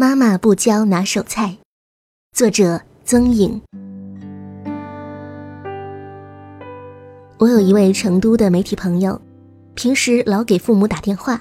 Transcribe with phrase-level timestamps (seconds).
[0.00, 1.56] 妈妈不教拿手菜，
[2.32, 3.60] 作者曾颖。
[7.36, 9.20] 我有一位成都的媒体朋友，
[9.74, 11.40] 平时老给父母打电话，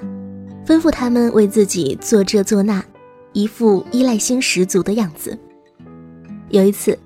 [0.65, 2.83] 吩咐他们为自己做这做那，
[3.31, 5.37] 一副依赖心十足的样子。
[6.49, 6.97] 有一次，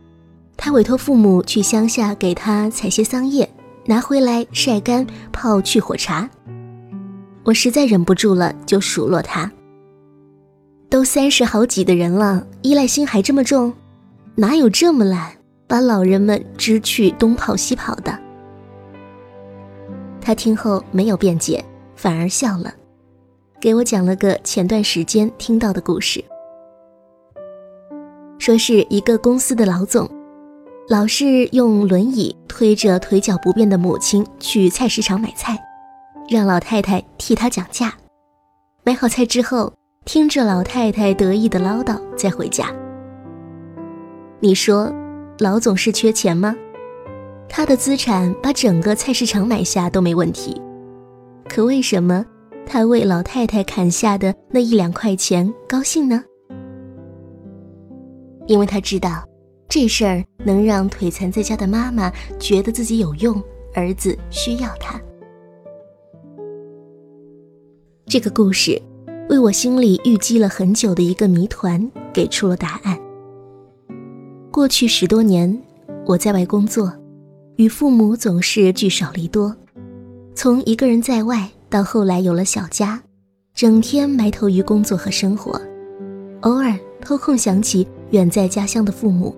[0.55, 3.49] 他委托父母去乡下给他采些桑叶，
[3.85, 6.29] 拿回来晒干泡去火茶。
[7.43, 9.51] 我实在忍不住了，就数落他。
[10.91, 13.73] 都三十好几的人了，依赖心还这么重，
[14.35, 15.31] 哪有这么懒，
[15.65, 18.19] 把老人们支去东跑西跑的？
[20.19, 21.63] 他听后没有辩解，
[21.95, 22.73] 反而笑了，
[23.57, 26.21] 给我讲了个前段时间听到的故事。
[28.37, 30.11] 说是一个公司的老总，
[30.89, 35.57] 老是用轮椅推着腿脚不便的母亲去菜市场买菜，
[36.27, 37.93] 让老太太替他讲价。
[38.83, 39.71] 买好菜之后。
[40.03, 42.73] 听着老太太得意的唠叨，再回家。
[44.39, 44.91] 你说，
[45.37, 46.55] 老总是缺钱吗？
[47.47, 50.59] 他的资产把整个菜市场买下都没问题，
[51.47, 52.25] 可为什么
[52.65, 56.23] 他为老太太砍下的那一两块钱高兴呢？
[58.47, 59.23] 因为他知道，
[59.69, 63.41] 这事儿能让腿残在家的妈妈觉得自己有用，
[63.75, 64.99] 儿子需要他。
[68.07, 68.81] 这个故事。
[69.31, 72.99] 为我心里郁积了很久的一个谜团给出了答案。
[74.51, 75.57] 过去十多年，
[76.05, 76.91] 我在外工作，
[77.55, 79.55] 与父母总是聚少离多。
[80.35, 83.01] 从一个人在外，到后来有了小家，
[83.55, 85.61] 整天埋头于工作和生活，
[86.41, 89.33] 偶尔偷空想起远在家乡的父母，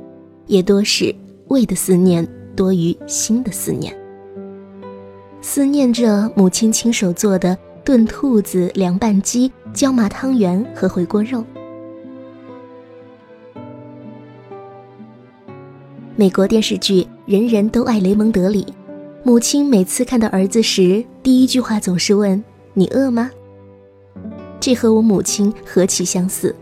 [0.48, 1.14] 也多是
[1.50, 3.96] 胃的思念多于心的思念。
[5.40, 7.56] 思念着母亲亲手做的。
[7.86, 11.44] 炖兔子、凉拌鸡、椒麻汤圆和回锅肉。
[16.16, 18.66] 美国电视剧《人人都爱雷蒙德》里，
[19.22, 22.42] 母亲每次看到儿子时，第一句话总是问
[22.74, 23.30] ：“你饿吗？”
[24.62, 26.56] 这和我母亲何其相似。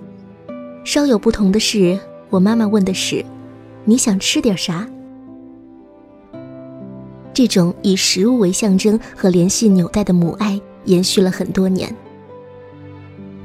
[0.83, 1.99] 稍有不同的是，
[2.31, 3.23] 我妈妈问的是
[3.85, 4.89] ：“你想吃点啥？”
[7.31, 10.59] 这种以食物为象征和联系纽带的母爱。
[10.85, 11.93] 延续了很多年，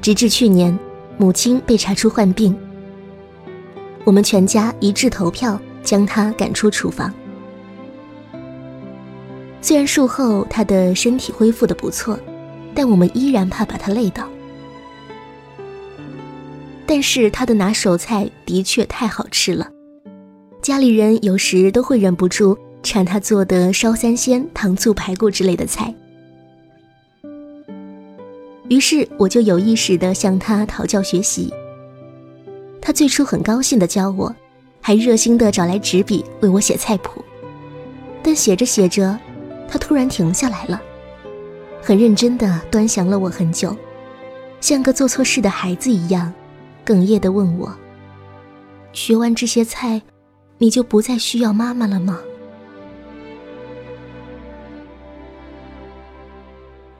[0.01, 0.77] 直至去年，
[1.17, 2.57] 母亲被查出患病，
[4.03, 7.13] 我们全家一致投票将她赶出厨房。
[9.61, 12.17] 虽然术后她的身体恢复的不错，
[12.73, 14.27] 但我们依然怕把她累倒。
[16.85, 19.69] 但是她的拿手菜的确太好吃了，
[20.61, 25.93] 家里人有时都会忍不住馋她做的烧三鲜、糖醋排骨之类的菜。
[28.69, 31.53] 于是我就有意识地向他讨教学习。
[32.81, 34.35] 他最初很高兴地教我，
[34.81, 37.23] 还热心地找来纸笔为我写菜谱。
[38.21, 39.17] 但写着写着，
[39.69, 40.81] 他突然停下来了，
[41.81, 43.75] 很认真地端详了我很久，
[44.59, 46.33] 像个做错事的孩子一样，
[46.85, 47.73] 哽咽地问我
[48.91, 50.01] ：“学完这些菜，
[50.57, 52.19] 你就不再需要妈妈了吗？”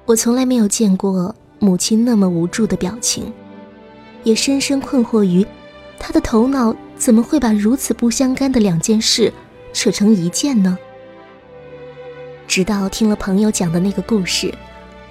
[0.06, 1.36] 我从来没有见过。
[1.60, 3.34] 母亲那么无助的表情，
[4.24, 5.46] 也深深困惑于，
[5.98, 9.34] 他的头脑怎么会把如此不相干的两件事
[9.74, 10.78] 扯成一件呢？
[12.48, 14.54] 直到听了朋友讲的那个故事，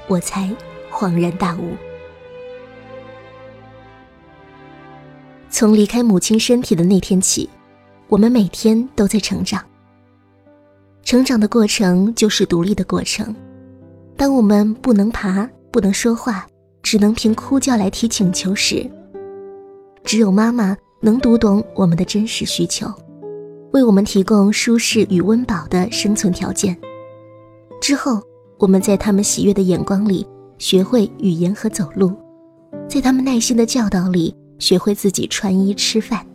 [0.06, 0.48] 我才
[0.90, 1.74] 恍然大悟。
[5.50, 7.48] 从离开母亲身体的那天起，
[8.08, 9.62] 我们每天都在成长。
[11.02, 13.34] 成长的过程就是独立的过程。
[14.16, 15.48] 当我们不能爬。
[15.70, 16.46] 不能说话，
[16.82, 18.88] 只能凭哭叫来提请求时，
[20.04, 22.86] 只有妈妈能读懂我们的真实需求，
[23.72, 26.76] 为我们提供舒适与温饱的生存条件。
[27.80, 28.22] 之后，
[28.58, 30.26] 我们在他们喜悦的眼光里
[30.58, 32.12] 学会语言和走路，
[32.88, 36.26] 在他们耐心的教导里学会自己穿衣吃饭，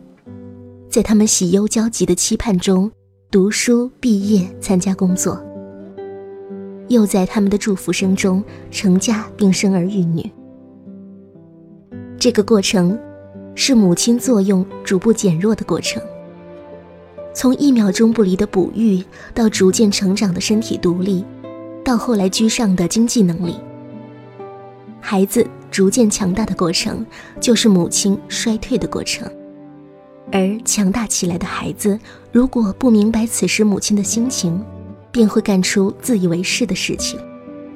[0.88, 2.90] 在他们喜忧交集的期盼中
[3.30, 5.42] 读书、毕业、参加工作。
[6.88, 10.30] 又在他们的祝福声中成家并生儿育女。
[12.18, 12.98] 这个过程，
[13.54, 16.02] 是母亲作用逐步减弱的过程。
[17.34, 19.02] 从一秒钟不离的哺育，
[19.32, 21.24] 到逐渐成长的身体独立，
[21.82, 23.56] 到后来居上的经济能力，
[25.00, 27.04] 孩子逐渐强大的过程，
[27.40, 29.26] 就是母亲衰退的过程。
[30.30, 31.98] 而强大起来的孩子，
[32.30, 34.62] 如果不明白此时母亲的心情，
[35.12, 37.20] 便会干出自以为是的事情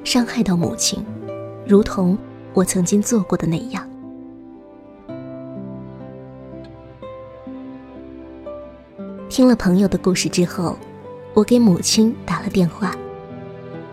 [0.03, 1.05] 伤害到母亲
[1.67, 2.17] 如同
[2.53, 3.87] 我曾经做过的那样。
[9.29, 10.75] 听了朋友的故事之后
[11.35, 12.95] 我给母亲打了电话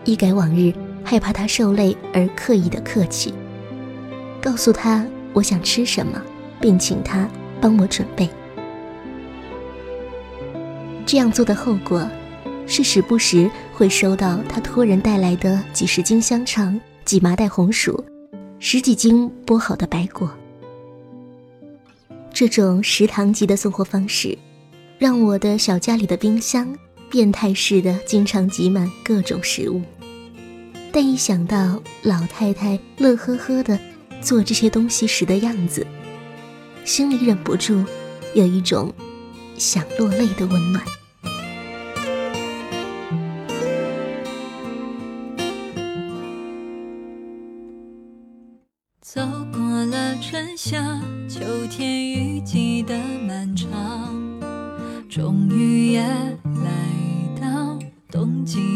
[0.03, 3.31] 一改往日害怕她受累而刻意的客气
[4.41, 6.19] 告诉她我想吃什么
[6.59, 7.29] 并请她
[7.61, 8.27] 帮我准备。
[11.05, 12.09] 这样做的后果
[12.67, 18.03] 是时不时会收到他托人带来的几十斤香肠、几麻袋红薯、
[18.59, 20.29] 十几斤剥好的白果。
[22.33, 24.37] 这种食堂级的送货方式，
[24.97, 26.75] 让我的小家里的冰箱
[27.09, 29.81] 变态似的经常挤满各种食物。
[30.91, 33.79] 但一想到老太太乐呵呵的
[34.21, 35.85] 做这些东西时的样子，
[36.83, 37.83] 心里忍不住
[38.33, 38.93] 有一种
[39.57, 40.83] 想落泪的温暖。
[55.15, 57.79] 终于也来到
[58.11, 58.74] 冬季。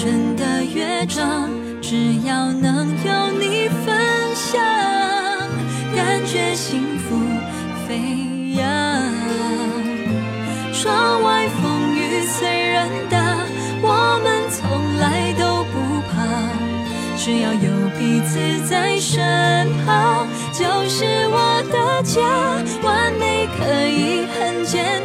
[0.00, 1.50] 纯的乐章，
[1.82, 3.94] 只要能有你分
[4.34, 4.58] 享，
[5.94, 7.18] 感觉幸福
[7.86, 8.64] 飞扬。
[10.72, 13.44] 窗外风雨虽然大，
[13.82, 16.16] 我们从来都不怕。
[17.18, 19.20] 只要有彼此在身
[19.84, 22.18] 旁，就是我的家。
[22.82, 24.99] 完美可以很简单，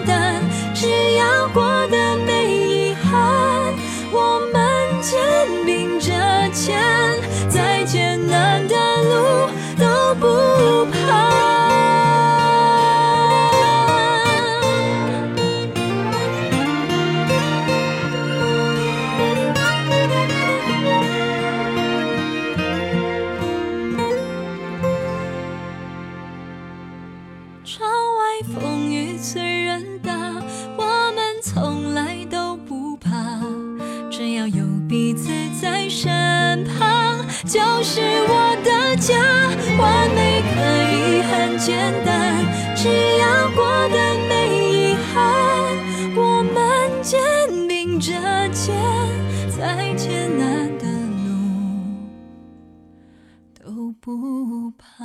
[54.06, 55.04] 不怕。